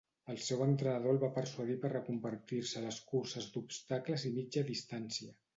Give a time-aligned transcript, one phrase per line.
[0.33, 5.33] El seu entrenador el va persuadir per reconvertir-se a les curses d'obstacles i mitja distància.